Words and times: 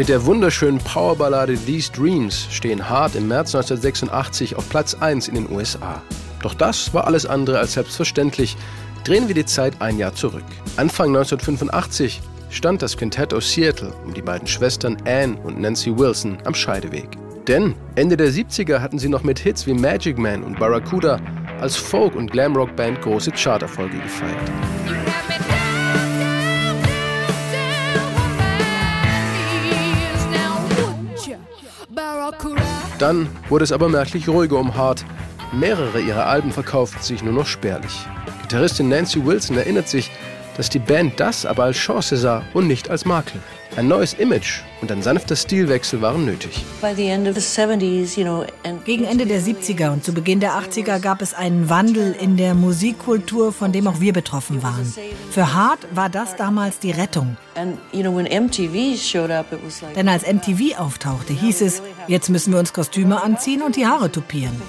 Mit 0.00 0.08
der 0.08 0.24
wunderschönen 0.24 0.78
Powerballade 0.78 1.58
These 1.58 1.92
Dreams 1.92 2.48
stehen 2.50 2.88
Hart 2.88 3.14
im 3.16 3.28
März 3.28 3.54
1986 3.54 4.56
auf 4.56 4.66
Platz 4.70 4.94
1 4.94 5.28
in 5.28 5.34
den 5.34 5.52
USA. 5.52 6.00
Doch 6.42 6.54
das 6.54 6.94
war 6.94 7.06
alles 7.06 7.26
andere 7.26 7.58
als 7.58 7.74
selbstverständlich. 7.74 8.56
Drehen 9.04 9.28
wir 9.28 9.34
die 9.34 9.44
Zeit 9.44 9.74
ein 9.82 9.98
Jahr 9.98 10.14
zurück. 10.14 10.46
Anfang 10.78 11.08
1985 11.08 12.22
stand 12.48 12.80
das 12.80 12.96
Quintett 12.96 13.34
aus 13.34 13.52
Seattle 13.52 13.92
um 14.06 14.14
die 14.14 14.22
beiden 14.22 14.46
Schwestern 14.46 14.96
Anne 15.04 15.36
und 15.44 15.60
Nancy 15.60 15.94
Wilson 15.94 16.38
am 16.46 16.54
Scheideweg. 16.54 17.10
Denn 17.46 17.74
Ende 17.94 18.16
der 18.16 18.30
70er 18.30 18.80
hatten 18.80 18.98
sie 18.98 19.10
noch 19.10 19.22
mit 19.22 19.38
Hits 19.38 19.66
wie 19.66 19.74
Magic 19.74 20.16
Man 20.16 20.42
und 20.44 20.58
Barracuda 20.58 21.20
als 21.60 21.76
Folk- 21.76 22.14
und 22.14 22.32
Glamrock-Band 22.32 23.02
große 23.02 23.32
Charterfolge 23.32 23.98
gefeiert. 23.98 24.50
Dann 33.00 33.28
wurde 33.48 33.64
es 33.64 33.72
aber 33.72 33.88
merklich 33.88 34.28
ruhiger 34.28 34.58
um 34.58 34.76
Hart. 34.76 35.06
Mehrere 35.52 36.00
ihrer 36.00 36.26
Alben 36.26 36.52
verkauften 36.52 37.02
sich 37.02 37.22
nur 37.24 37.32
noch 37.32 37.46
spärlich. 37.46 38.06
Gitarristin 38.42 38.90
Nancy 38.90 39.24
Wilson 39.24 39.56
erinnert 39.56 39.88
sich, 39.88 40.10
dass 40.58 40.68
die 40.68 40.78
Band 40.78 41.18
das 41.18 41.46
aber 41.46 41.64
als 41.64 41.78
Chance 41.78 42.18
sah 42.18 42.42
und 42.52 42.66
nicht 42.66 42.90
als 42.90 43.06
Makel. 43.06 43.40
Ein 43.76 43.88
neues 43.88 44.14
Image 44.14 44.60
und 44.82 44.90
ein 44.90 45.00
sanfter 45.00 45.36
Stilwechsel 45.36 46.02
waren 46.02 46.24
nötig. 46.24 46.64
Gegen 48.84 49.04
Ende 49.04 49.26
der 49.26 49.40
70er 49.40 49.92
und 49.92 50.04
zu 50.04 50.12
Beginn 50.12 50.40
der 50.40 50.52
80er 50.52 50.98
gab 50.98 51.22
es 51.22 51.32
einen 51.32 51.70
Wandel 51.70 52.14
in 52.20 52.36
der 52.36 52.54
Musikkultur, 52.54 53.52
von 53.52 53.72
dem 53.72 53.86
auch 53.86 54.00
wir 54.00 54.12
betroffen 54.12 54.62
waren. 54.62 54.92
Für 55.30 55.54
Hart 55.54 55.86
war 55.94 56.10
das 56.10 56.34
damals 56.36 56.80
die 56.80 56.90
Rettung. 56.90 57.36
Denn 59.96 60.08
als 60.08 60.26
MTV 60.26 60.78
auftauchte, 60.78 61.32
hieß 61.32 61.60
es, 61.62 61.82
jetzt 62.06 62.28
müssen 62.30 62.52
wir 62.52 62.58
uns 62.58 62.72
Kostüme 62.72 63.22
anziehen 63.22 63.62
und 63.62 63.76
die 63.76 63.86
Haare 63.86 64.10
tupieren. 64.10 64.60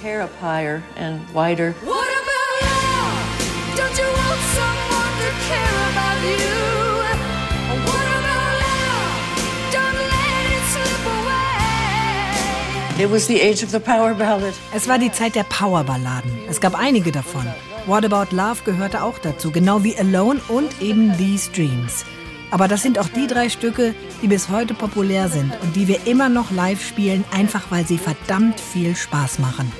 Es 14.74 14.88
war 14.88 14.98
die 14.98 15.10
Zeit 15.10 15.34
der 15.34 15.42
Powerballaden. 15.44 16.30
Es 16.48 16.60
gab 16.60 16.78
einige 16.78 17.10
davon. 17.10 17.46
What 17.86 18.04
About 18.04 18.34
Love 18.36 18.62
gehörte 18.64 19.02
auch 19.02 19.18
dazu, 19.18 19.50
genau 19.50 19.82
wie 19.82 19.96
Alone 19.96 20.40
und 20.48 20.80
eben 20.80 21.16
These 21.16 21.50
Dreams. 21.50 22.04
Aber 22.52 22.68
das 22.68 22.82
sind 22.82 22.98
auch 22.98 23.08
die 23.08 23.26
drei 23.26 23.48
Stücke, 23.48 23.94
die 24.20 24.28
bis 24.28 24.50
heute 24.50 24.74
populär 24.74 25.30
sind 25.30 25.54
und 25.62 25.74
die 25.74 25.88
wir 25.88 26.06
immer 26.06 26.28
noch 26.28 26.50
live 26.50 26.86
spielen, 26.86 27.24
einfach 27.34 27.70
weil 27.70 27.86
sie 27.86 27.96
verdammt 27.96 28.60
viel 28.60 28.94
Spaß 28.94 29.38
machen. 29.38 29.72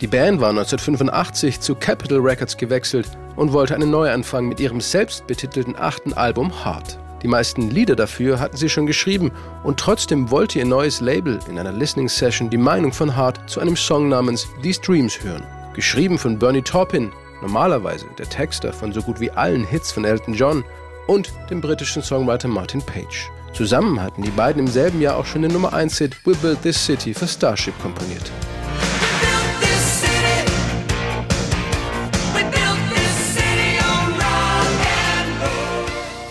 Die 0.00 0.06
Band 0.06 0.40
war 0.40 0.48
1985 0.48 1.60
zu 1.60 1.74
Capitol 1.74 2.20
Records 2.20 2.56
gewechselt 2.56 3.10
und 3.36 3.52
wollte 3.52 3.74
einen 3.74 3.90
Neuanfang 3.90 4.48
mit 4.48 4.58
ihrem 4.58 4.80
selbstbetitelten 4.80 5.76
achten 5.76 6.14
Album 6.14 6.50
Heart. 6.64 6.98
Die 7.22 7.28
meisten 7.28 7.70
Lieder 7.70 7.94
dafür 7.94 8.40
hatten 8.40 8.56
sie 8.56 8.70
schon 8.70 8.86
geschrieben 8.86 9.32
und 9.64 9.78
trotzdem 9.78 10.30
wollte 10.30 10.58
ihr 10.60 10.64
neues 10.64 11.02
Label 11.02 11.38
in 11.46 11.58
einer 11.58 11.72
Listening 11.72 12.08
Session 12.08 12.48
die 12.48 12.56
Meinung 12.56 12.92
von 12.92 13.14
Hart 13.14 13.50
zu 13.50 13.60
einem 13.60 13.76
Song 13.76 14.08
namens 14.08 14.46
These 14.62 14.80
Dreams 14.80 15.22
hören. 15.22 15.44
Geschrieben 15.74 16.18
von 16.18 16.38
Bernie 16.38 16.62
Taupin, 16.62 17.12
normalerweise 17.40 18.06
der 18.18 18.28
Texter 18.28 18.72
von 18.72 18.92
so 18.92 19.02
gut 19.02 19.20
wie 19.20 19.30
allen 19.30 19.64
Hits 19.64 19.92
von 19.92 20.04
Elton 20.04 20.34
John 20.34 20.64
und 21.06 21.32
dem 21.50 21.60
britischen 21.60 22.02
Songwriter 22.02 22.48
Martin 22.48 22.82
Page. 22.82 23.30
Zusammen 23.52 24.02
hatten 24.02 24.22
die 24.22 24.30
beiden 24.30 24.66
im 24.66 24.68
selben 24.68 25.00
Jahr 25.00 25.16
auch 25.16 25.24
schon 25.24 25.42
den 25.42 25.52
Nummer 25.52 25.72
1 25.72 25.98
Hit 25.98 26.26
We 26.26 26.34
Built 26.34 26.62
This 26.62 26.84
City 26.84 27.14
für 27.14 27.26
Starship 27.26 27.74
komponiert. 27.80 28.30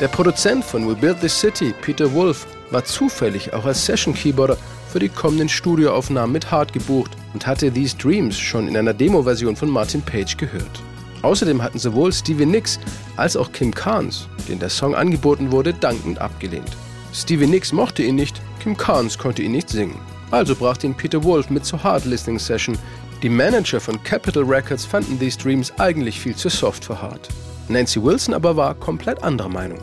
Der 0.01 0.09
Produzent 0.09 0.63
von 0.63 0.88
We 0.88 0.94
Build 0.94 1.21
This 1.21 1.39
City, 1.39 1.73
Peter 1.81 2.13
Wolf, 2.13 2.45
war 2.69 2.83
zufällig 2.83 3.53
auch 3.53 3.65
als 3.65 3.85
Session-Keyboarder 3.85 4.57
für 4.91 4.99
die 4.99 5.09
kommenden 5.09 5.49
Studioaufnahmen 5.49 6.33
mit 6.33 6.51
Hart 6.51 6.73
gebucht 6.73 7.11
und 7.33 7.47
hatte 7.47 7.71
These 7.71 7.97
Dreams 7.97 8.38
schon 8.38 8.67
in 8.67 8.77
einer 8.77 8.94
Demo-Version 8.94 9.55
von 9.55 9.69
Martin 9.69 10.01
Page 10.01 10.38
gehört. 10.38 10.83
Außerdem 11.25 11.63
hatten 11.63 11.80
sowohl 11.80 12.13
Stevie 12.13 12.46
Nicks 12.46 12.80
als 13.18 13.36
auch 13.36 13.52
Kim 13.52 13.74
Carnes, 13.74 14.28
den 14.47 14.59
der 14.59 14.69
Song 14.69 14.94
angeboten 14.94 15.52
wurde, 15.52 15.74
dankend 15.74 16.22
abgelehnt. 16.22 16.69
Stevie 17.13 17.47
Nicks 17.47 17.74
mochte 17.74 18.03
ihn 18.03 18.13
nicht, 18.13 18.40
Kim 18.59 18.78
Carnes 18.78 19.18
konnte 19.18 19.41
ihn 19.41 19.52
nicht 19.52 19.68
singen. 19.68 19.97
Also 20.30 20.56
brachte 20.56 20.86
ihn 20.86 20.94
Peter 20.94 21.24
Wolf 21.24 21.50
mit 21.50 21.66
zur 21.66 21.84
Hard 21.84 22.06
Listening 22.06 22.38
Session. 22.38 22.78
Die 23.24 23.30
Manager 23.30 23.80
von 23.80 24.02
Capitol 24.03 24.44
Records 24.44 24.86
fanden 24.86 25.18
These 25.18 25.40
Dreams 25.40 25.74
eigentlich 25.80 26.19
viel 26.19 26.36
zu 26.36 26.47
soft 26.50 26.86
für 26.86 27.02
Hart. 27.02 27.28
Nancy 27.69 28.03
Wilson 28.03 28.36
aber 28.36 28.56
war 28.56 28.75
komplett 28.75 29.24
anderer 29.24 29.50
Meinung. 29.50 29.80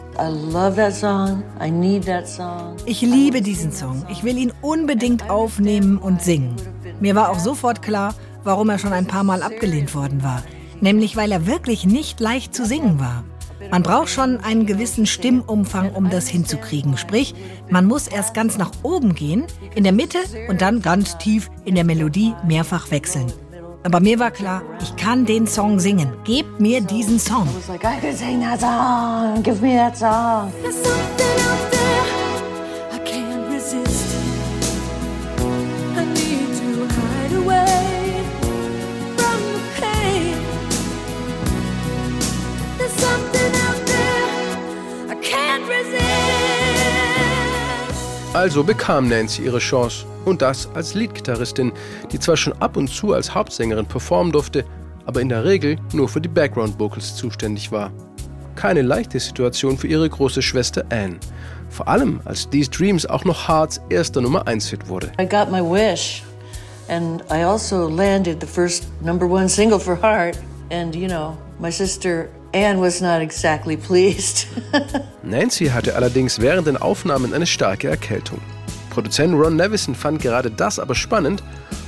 Ich 2.86 3.00
liebe 3.00 3.42
diesen 3.42 3.72
Song. 3.72 4.06
Ich 4.08 4.22
will 4.22 4.38
ihn 4.38 4.52
unbedingt 4.60 5.28
aufnehmen 5.28 5.98
und 5.98 6.22
singen. 6.22 6.54
Mir 7.00 7.16
war 7.16 7.30
auch 7.30 7.40
sofort 7.40 7.82
klar, 7.82 8.14
warum 8.44 8.70
er 8.70 8.78
schon 8.78 8.92
ein 8.92 9.08
paar 9.08 9.24
Mal 9.24 9.42
abgelehnt 9.42 9.92
worden 9.96 10.22
war. 10.22 10.44
Nämlich 10.82 11.16
weil 11.16 11.32
er 11.32 11.46
wirklich 11.46 11.86
nicht 11.86 12.20
leicht 12.20 12.54
zu 12.54 12.66
singen 12.66 13.00
war. 13.00 13.24
Man 13.70 13.84
braucht 13.84 14.10
schon 14.10 14.38
einen 14.40 14.66
gewissen 14.66 15.06
Stimmumfang, 15.06 15.94
um 15.94 16.10
das 16.10 16.28
hinzukriegen. 16.28 16.98
Sprich, 16.98 17.34
man 17.70 17.86
muss 17.86 18.08
erst 18.08 18.34
ganz 18.34 18.58
nach 18.58 18.72
oben 18.82 19.14
gehen, 19.14 19.44
in 19.74 19.84
der 19.84 19.92
Mitte 19.92 20.18
und 20.48 20.60
dann 20.60 20.82
ganz 20.82 21.16
tief 21.16 21.50
in 21.64 21.76
der 21.76 21.84
Melodie 21.84 22.34
mehrfach 22.46 22.90
wechseln. 22.90 23.32
Aber 23.84 24.00
mir 24.00 24.18
war 24.18 24.30
klar, 24.30 24.62
ich 24.80 24.96
kann 24.96 25.24
den 25.24 25.46
Song 25.46 25.78
singen. 25.80 26.12
Gebt 26.24 26.60
mir 26.60 26.80
diesen 26.80 27.18
Song. 27.18 27.48
Also 48.34 48.64
bekam 48.64 49.08
Nancy 49.08 49.42
ihre 49.42 49.58
Chance 49.58 50.06
und 50.24 50.40
das 50.40 50.66
als 50.72 50.94
Leadgitarristin, 50.94 51.70
die 52.10 52.18
zwar 52.18 52.38
schon 52.38 52.54
ab 52.62 52.78
und 52.78 52.88
zu 52.88 53.12
als 53.12 53.34
Hauptsängerin 53.34 53.84
performen 53.84 54.32
durfte, 54.32 54.64
aber 55.04 55.20
in 55.20 55.28
der 55.28 55.44
Regel 55.44 55.76
nur 55.92 56.08
für 56.08 56.20
die 56.20 56.30
Background 56.30 56.80
Vocals 56.80 57.14
zuständig 57.14 57.70
war. 57.70 57.92
Keine 58.54 58.80
leichte 58.80 59.20
Situation 59.20 59.76
für 59.76 59.86
ihre 59.86 60.08
große 60.08 60.40
Schwester 60.40 60.82
Anne. 60.88 61.18
Vor 61.68 61.86
allem, 61.88 62.22
als 62.24 62.48
These 62.48 62.70
Dreams 62.70 63.04
auch 63.04 63.26
noch 63.26 63.48
Hearts 63.48 63.82
erster 63.90 64.22
Nummer 64.22 64.46
1 64.46 64.66
Hit 64.70 64.88
wurde. 64.88 65.12
I 65.20 65.26
got 65.26 65.50
my 65.50 65.60
wish 65.60 66.22
and 66.88 67.22
I 67.30 67.44
also 67.44 67.86
landed 67.86 68.40
the 68.40 68.46
first 68.46 68.86
number 69.02 69.26
one 69.26 69.46
single 69.46 69.78
for 69.78 69.94
Heart 70.00 70.38
and 70.70 70.94
you 70.96 71.06
know, 71.06 71.36
my 71.60 71.70
sister 71.70 72.30
Anne 72.54 72.80
was 72.80 73.00
not 73.00 73.20
exactly 73.22 73.76
pleased. 73.76 74.46
Nancy 75.22 75.66
hatte 75.66 75.94
allerdings 75.96 76.38
während 76.38 76.66
den 76.66 76.76
Aufnahmen 76.76 77.32
eine 77.32 77.46
starke 77.46 77.88
Erkältung. 77.88 78.40
Produzent 78.90 79.34
Ron 79.34 79.56
Nevison 79.56 79.94
fand 79.94 80.20
gerade 80.20 80.50
das 80.50 80.78
aber 80.78 80.94
spannend 80.94 81.42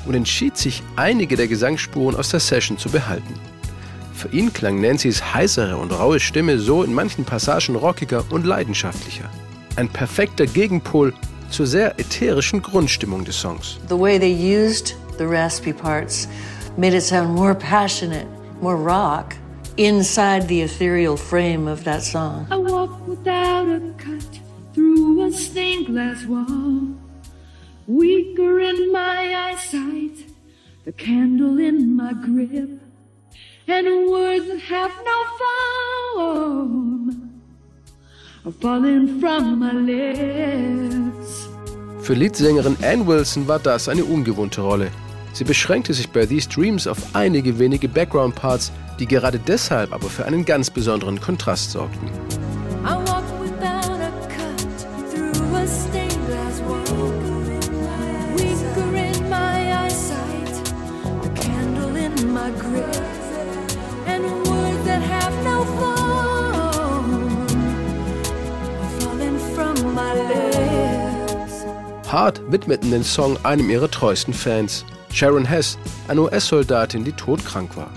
und 0.07 0.15
entschied 0.15 0.57
sich, 0.57 0.83
einige 0.97 1.37
der 1.37 1.49
Gesangsspuren 1.49 2.17
aus 2.17 2.31
der 2.31 2.41
Session 2.41 2.79
zu 2.79 2.89
behalten. 2.89 3.35
Für 4.15 4.29
ihn 4.29 4.53
klang 4.53 4.81
Nancys 4.81 5.35
heißere 5.35 5.77
und 5.77 5.93
raue 5.93 6.19
Stimme 6.19 6.59
so 6.59 6.83
in 6.83 6.95
manchen 6.95 7.25
Passagen 7.25 7.77
rockiger 7.77 8.25
und 8.31 8.47
leidenschaftlicher. 8.47 9.29
Ein 9.77 9.89
perfekter 9.89 10.47
Gegenpol 10.47 11.13
zur 11.51 11.67
sehr 11.67 11.99
ätherischen 11.99 12.63
Grundstimmung 12.63 13.25
des 13.25 13.39
Songs. 13.39 13.79
The 13.89 13.99
way 13.99 14.19
they 14.19 14.33
used 14.33 14.97
the 15.19 15.25
raspy 15.25 15.75
parts 15.75 16.27
made 16.79 16.97
it 16.97 17.03
sound 17.03 17.35
more 17.35 17.55
passionate, 17.55 18.27
more 18.63 18.77
rock 18.77 19.35
inside 19.77 20.49
the 20.49 20.63
ethereal 20.63 21.17
frame 21.17 21.67
of 21.67 21.85
that 21.85 22.03
song. 22.03 22.47
I 22.51 22.57
walk 22.57 23.07
without 23.07 23.69
a 23.69 23.81
cut 23.99 24.41
through 24.73 25.25
a 25.25 25.33
stained 25.33 25.87
glass 25.87 26.25
wall. 26.27 26.95
Weaker 27.87 28.61
in 28.61 28.93
my 28.93 29.53
eyesight, 29.53 30.27
the 30.85 30.93
candle 30.93 31.59
in 31.59 31.97
my 31.97 32.13
grip, 32.15 32.81
and 33.69 34.11
words 34.11 34.47
that 34.47 34.61
have 34.61 34.93
no 35.05 35.25
form 36.15 37.43
are 38.47 38.53
falling 38.53 39.21
from 39.21 39.59
my 39.59 39.73
lips. 39.73 41.49
Für 42.01 42.15
Leadsängerin 42.15 42.77
Ann 42.83 43.07
Wilson 43.07 43.49
war 43.49 43.59
das 43.59 43.89
eine 43.89 44.05
ungewohnte 44.05 44.61
Rolle. 44.61 44.91
Sie 45.35 45.43
beschränkte 45.43 45.93
sich 45.93 46.11
bei 46.11 46.25
These 46.27 46.49
Dreams 46.49 46.87
auf 46.87 46.99
einige 47.13 47.59
wenige 47.59 47.89
Background-Parts, 47.89 48.71
die 49.01 49.07
gerade 49.07 49.41
deshalb 49.41 49.93
aber 49.93 50.09
für 50.09 50.25
einen 50.25 50.45
ganz 50.45 50.71
besonderen 50.71 51.21
Kontrast 51.21 51.73
sorgten. 51.73 52.09
Hart 72.07 72.41
widmeten 72.53 72.93
den 72.93 73.03
Song 73.03 73.37
einem 73.45 73.69
ihrer 73.69 73.91
treuesten 73.91 74.33
Fans. 74.33 74.85
Sharon 75.15 75.45
Hess, 75.45 75.79
eine 76.09 76.23
US-Soldatin, 76.23 77.05
die 77.05 77.13
todkrank 77.13 77.77
war. 77.77 77.89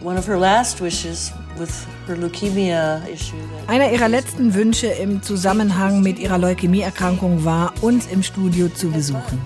Einer 3.67 3.91
ihrer 3.91 4.07
letzten 4.07 4.53
Wünsche 4.53 4.87
im 4.87 5.23
Zusammenhang 5.23 6.03
mit 6.03 6.19
ihrer 6.19 6.37
Leukämieerkrankung 6.37 7.43
war, 7.43 7.73
uns 7.81 8.05
im 8.05 8.21
Studio 8.21 8.69
zu 8.69 8.91
besuchen. 8.91 9.41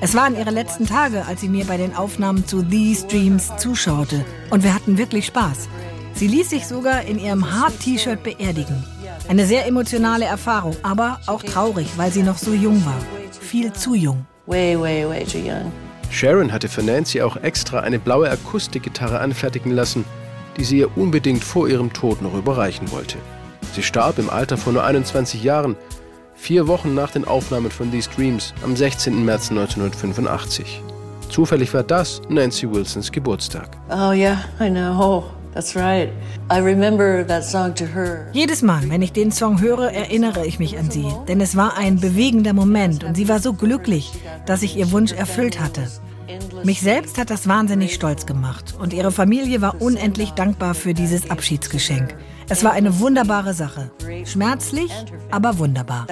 Es 0.00 0.16
waren 0.16 0.36
ihre 0.36 0.50
letzten 0.50 0.84
Tage, 0.84 1.24
als 1.26 1.42
sie 1.42 1.48
mir 1.48 1.64
bei 1.64 1.76
den 1.76 1.94
Aufnahmen 1.94 2.44
zu 2.44 2.60
These 2.60 3.06
Dreams 3.06 3.52
zuschaute. 3.56 4.24
Und 4.50 4.64
wir 4.64 4.74
hatten 4.74 4.98
wirklich 4.98 5.26
Spaß. 5.26 5.68
Sie 6.14 6.26
ließ 6.26 6.50
sich 6.50 6.66
sogar 6.66 7.02
in 7.02 7.20
ihrem 7.20 7.48
Hard-T-Shirt 7.48 8.24
beerdigen. 8.24 8.84
Eine 9.28 9.46
sehr 9.46 9.66
emotionale 9.66 10.24
Erfahrung, 10.24 10.76
aber 10.82 11.20
auch 11.28 11.44
traurig, 11.44 11.86
weil 11.96 12.10
sie 12.10 12.24
noch 12.24 12.38
so 12.38 12.52
jung 12.52 12.84
war. 12.84 12.98
Viel 13.40 13.72
zu 13.72 13.94
jung. 13.94 14.26
Way, 14.46 14.80
way, 14.80 15.08
way 15.08 15.24
too 15.24 15.38
young. 15.38 15.70
Sharon 16.12 16.52
hatte 16.52 16.68
für 16.68 16.82
Nancy 16.82 17.22
auch 17.22 17.36
extra 17.38 17.80
eine 17.80 17.98
blaue 17.98 18.30
Akustikgitarre 18.30 19.18
anfertigen 19.18 19.72
lassen, 19.72 20.04
die 20.56 20.64
sie 20.64 20.78
ihr 20.78 20.96
unbedingt 20.96 21.42
vor 21.42 21.68
ihrem 21.68 21.92
Tod 21.92 22.20
noch 22.20 22.34
überreichen 22.34 22.92
wollte. 22.92 23.16
Sie 23.72 23.82
starb 23.82 24.18
im 24.18 24.28
Alter 24.28 24.58
von 24.58 24.74
nur 24.74 24.84
21 24.84 25.42
Jahren, 25.42 25.74
vier 26.36 26.68
Wochen 26.68 26.94
nach 26.94 27.10
den 27.10 27.24
Aufnahmen 27.24 27.70
von 27.70 27.90
These 27.90 28.10
Dreams 28.14 28.52
am 28.62 28.76
16. 28.76 29.24
März 29.24 29.50
1985. 29.50 30.82
Zufällig 31.30 31.72
war 31.72 31.82
das 31.82 32.20
Nancy 32.28 32.70
Wilsons 32.70 33.10
Geburtstag. 33.10 33.70
Oh 33.88 34.12
yeah, 34.12 34.44
I 34.60 34.68
know. 34.68 35.24
That's 35.54 35.76
right. 35.76 36.10
I 36.50 36.60
remember 36.60 37.26
that 37.26 37.44
song 37.44 37.74
to 37.74 37.84
her. 37.84 38.26
Jedes 38.32 38.62
Mal, 38.62 38.88
wenn 38.88 39.02
ich 39.02 39.12
den 39.12 39.30
Song 39.30 39.60
höre, 39.60 39.92
erinnere 39.92 40.46
ich 40.46 40.58
mich 40.58 40.78
an 40.78 40.90
sie, 40.90 41.06
denn 41.28 41.40
es 41.42 41.56
war 41.56 41.76
ein 41.76 42.00
bewegender 42.00 42.54
Moment 42.54 43.04
und 43.04 43.16
sie 43.16 43.28
war 43.28 43.38
so 43.38 43.52
glücklich, 43.52 44.12
dass 44.46 44.62
ich 44.62 44.76
ihr 44.76 44.90
Wunsch 44.92 45.12
erfüllt 45.12 45.60
hatte. 45.60 45.86
Mich 46.64 46.80
selbst 46.80 47.18
hat 47.18 47.28
das 47.28 47.48
wahnsinnig 47.48 47.92
stolz 47.92 48.24
gemacht 48.24 48.74
und 48.78 48.94
ihre 48.94 49.12
Familie 49.12 49.60
war 49.60 49.82
unendlich 49.82 50.30
dankbar 50.30 50.74
für 50.74 50.94
dieses 50.94 51.30
Abschiedsgeschenk. 51.30 52.14
Es 52.48 52.64
war 52.64 52.72
eine 52.72 52.98
wunderbare 52.98 53.52
Sache. 53.52 53.90
Schmerzlich, 54.24 54.90
aber 55.30 55.58
wunderbar. 55.58 56.06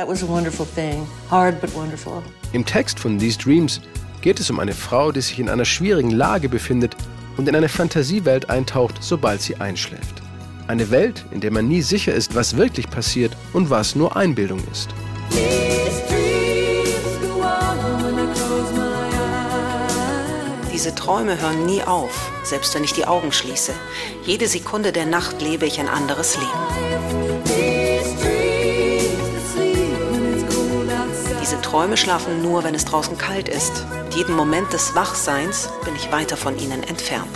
Im 2.52 2.66
Text 2.66 3.00
von 3.00 3.18
These 3.18 3.38
Dreams 3.38 3.80
geht 4.20 4.38
es 4.38 4.50
um 4.50 4.60
eine 4.60 4.72
Frau, 4.72 5.12
die 5.12 5.22
sich 5.22 5.38
in 5.38 5.48
einer 5.48 5.64
schwierigen 5.64 6.10
Lage 6.10 6.48
befindet 6.50 6.94
und 7.36 7.48
in 7.48 7.56
eine 7.56 7.68
Fantasiewelt 7.68 8.50
eintaucht, 8.50 8.96
sobald 9.00 9.40
sie 9.40 9.56
einschläft. 9.56 10.22
Eine 10.66 10.90
Welt, 10.90 11.24
in 11.30 11.40
der 11.40 11.50
man 11.50 11.68
nie 11.68 11.82
sicher 11.82 12.14
ist, 12.14 12.34
was 12.34 12.56
wirklich 12.56 12.88
passiert 12.88 13.36
und 13.52 13.70
was 13.70 13.96
nur 13.96 14.16
Einbildung 14.16 14.62
ist. 14.70 14.90
Diese 20.72 20.94
Träume 20.94 21.40
hören 21.40 21.66
nie 21.66 21.82
auf, 21.82 22.30
selbst 22.42 22.74
wenn 22.74 22.84
ich 22.84 22.94
die 22.94 23.04
Augen 23.04 23.32
schließe. 23.32 23.72
Jede 24.24 24.46
Sekunde 24.46 24.92
der 24.92 25.06
Nacht 25.06 25.42
lebe 25.42 25.66
ich 25.66 25.78
ein 25.78 25.88
anderes 25.88 26.36
Leben. 26.36 26.89
Träume 31.70 31.96
schlafen 31.96 32.42
nur, 32.42 32.64
wenn 32.64 32.74
es 32.74 32.84
draußen 32.84 33.16
kalt 33.16 33.48
ist. 33.48 33.86
Jeden 34.16 34.34
Moment 34.34 34.72
des 34.72 34.96
Wachseins 34.96 35.68
bin 35.84 35.94
ich 35.94 36.10
weiter 36.10 36.36
von 36.36 36.58
ihnen 36.58 36.82
entfernt. 36.82 37.28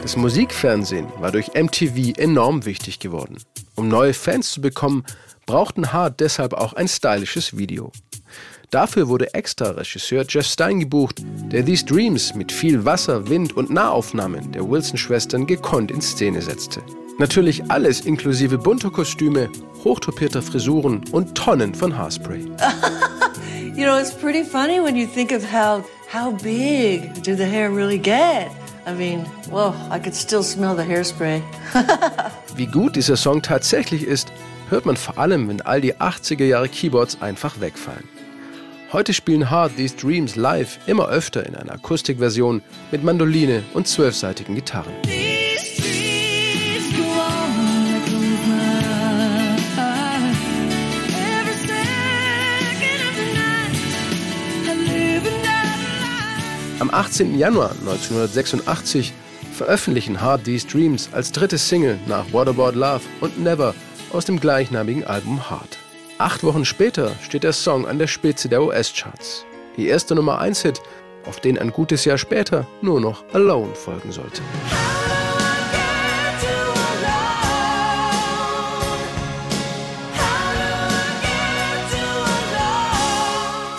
Das 0.00 0.16
Musikfernsehen 0.16 1.08
war 1.18 1.32
durch 1.32 1.48
MTV 1.54 2.16
enorm 2.16 2.66
wichtig 2.66 3.00
geworden. 3.00 3.36
Um 3.74 3.88
neue 3.88 4.14
Fans 4.14 4.52
zu 4.52 4.60
bekommen, 4.60 5.04
brauchten 5.44 5.92
Hart 5.92 6.20
deshalb 6.20 6.54
auch 6.54 6.74
ein 6.74 6.86
stylisches 6.86 7.58
Video. 7.58 7.90
Dafür 8.70 9.08
wurde 9.08 9.34
extra 9.34 9.70
Regisseur 9.70 10.24
Jeff 10.28 10.46
Stein 10.46 10.78
gebucht, 10.78 11.16
der 11.50 11.64
These 11.64 11.84
Dreams 11.84 12.32
mit 12.36 12.52
viel 12.52 12.84
Wasser, 12.84 13.28
Wind 13.28 13.56
und 13.56 13.70
Nahaufnahmen 13.70 14.52
der 14.52 14.70
Wilson-Schwestern 14.70 15.48
gekonnt 15.48 15.90
in 15.90 16.00
Szene 16.00 16.42
setzte. 16.42 16.80
Natürlich 17.20 17.70
alles 17.70 18.00
inklusive 18.06 18.56
bunter 18.56 18.90
Kostüme, 18.90 19.50
hochtopierter 19.84 20.40
Frisuren 20.40 21.04
und 21.12 21.34
Tonnen 21.34 21.74
von 21.74 21.94
Haarspray. 21.94 22.38
you 23.76 23.84
know, 23.84 23.98
it's 23.98 24.10
pretty 24.10 24.42
funny 24.42 24.80
when 24.80 24.96
you 24.96 25.06
think 25.06 25.30
of 25.30 25.42
how 25.44 25.84
how 26.10 26.32
big 26.42 27.12
did 27.22 27.36
the 27.36 27.44
hair 27.44 27.68
really 27.70 27.98
get? 27.98 28.50
I 28.86 28.94
mean, 28.96 29.26
well, 29.50 29.74
I 29.90 29.98
could 29.98 30.14
still 30.14 30.42
smell 30.42 30.74
the 30.74 30.82
hairspray. 30.82 31.42
Wie 32.56 32.64
gut 32.64 32.96
dieser 32.96 33.18
Song 33.18 33.42
tatsächlich 33.42 34.04
ist, 34.04 34.32
hört 34.70 34.86
man 34.86 34.96
vor 34.96 35.18
allem, 35.18 35.46
wenn 35.46 35.60
all 35.60 35.82
die 35.82 35.96
80er 35.96 36.46
Jahre 36.46 36.70
Keyboards 36.70 37.20
einfach 37.20 37.60
wegfallen. 37.60 38.08
Heute 38.94 39.12
spielen 39.12 39.50
Hard 39.50 39.76
These 39.76 39.94
Dreams 39.96 40.36
live 40.36 40.78
immer 40.86 41.10
öfter 41.10 41.44
in 41.44 41.54
einer 41.54 41.72
Akustikversion 41.72 42.62
mit 42.90 43.04
Mandoline 43.04 43.62
und 43.74 43.86
zwölfseitigen 43.86 44.54
Gitarren. 44.54 44.94
Am 56.80 56.88
18. 56.90 57.38
Januar 57.38 57.72
1986 57.72 59.12
veröffentlichen 59.52 60.22
Hard 60.22 60.44
These 60.44 60.66
Dreams 60.66 61.10
als 61.12 61.30
dritte 61.30 61.58
Single 61.58 61.98
nach 62.06 62.32
What 62.32 62.48
About 62.48 62.70
Love 62.70 63.02
und 63.20 63.38
Never 63.38 63.74
aus 64.14 64.24
dem 64.24 64.40
gleichnamigen 64.40 65.04
Album 65.04 65.50
Hard. 65.50 65.76
Acht 66.16 66.42
Wochen 66.42 66.64
später 66.64 67.12
steht 67.20 67.42
der 67.42 67.52
Song 67.52 67.86
an 67.86 67.98
der 67.98 68.06
Spitze 68.06 68.48
der 68.48 68.62
US-Charts. 68.62 69.44
Ihr 69.76 69.90
erster 69.90 70.14
Nummer 70.14 70.40
1-Hit, 70.40 70.80
auf 71.26 71.38
den 71.40 71.58
ein 71.58 71.70
gutes 71.70 72.06
Jahr 72.06 72.16
später 72.16 72.66
nur 72.80 72.98
noch 72.98 73.24
Alone 73.34 73.74
folgen 73.74 74.10
sollte. 74.10 74.40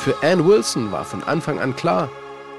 Für 0.03 0.21
Ann 0.21 0.47
Wilson 0.47 0.91
war 0.91 1.05
von 1.05 1.23
Anfang 1.23 1.59
an 1.59 1.75
klar, 1.75 2.09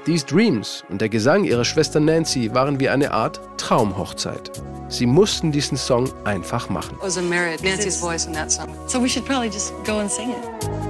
These 0.05 0.25
Dreams 0.25 0.83
und 0.89 0.99
der 0.99 1.07
Gesang 1.07 1.45
ihrer 1.45 1.63
Schwester 1.63 2.01
Nancy 2.01 2.53
waren 2.53 2.77
wie 2.79 2.89
eine 2.89 3.11
Art 3.11 3.39
Traumhochzeit. 3.57 4.51
Sie 4.89 5.05
mussten 5.05 5.53
diesen 5.53 5.77
Song 5.77 6.11
einfach 6.25 6.69
machen. 6.69 6.97
Was 6.99 7.17
a 7.17 7.21
merit, 7.21 7.63
Nancy's 7.63 8.01
voice 8.01 8.25
in 8.25 8.33
that 8.33 8.51
song. 8.51 8.67
So 8.87 9.01
we 9.01 9.07
should 9.07 9.25
probably 9.25 9.47
just 9.47 9.71
go 9.85 9.99
and 9.99 10.11
sing 10.11 10.31
it. 10.31 10.82